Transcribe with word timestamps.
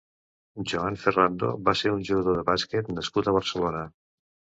Joan 0.71 0.97
Ferrando 1.01 1.51
va 1.69 1.77
ser 1.83 1.93
un 1.99 2.03
jugador 2.09 2.41
de 2.43 2.49
bàsquet 2.51 2.93
nascut 2.99 3.33
a 3.33 3.39
Barcelona. 3.41 3.89